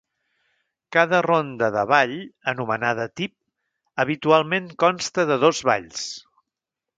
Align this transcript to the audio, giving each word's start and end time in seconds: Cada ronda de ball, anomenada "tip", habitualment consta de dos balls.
Cada 0.95 1.17
ronda 1.25 1.67
de 1.75 1.83
ball, 1.91 2.13
anomenada 2.53 3.05
"tip", 3.21 3.35
habitualment 4.05 4.73
consta 4.85 5.27
de 5.35 5.39
dos 5.45 5.63
balls. 5.71 6.09